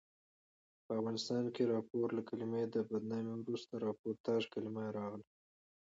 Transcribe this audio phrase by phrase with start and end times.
[0.85, 5.25] په افغانستان کښي راپور له کلمې د بدنامي وروسته راپورتاژ کلیمه راغله.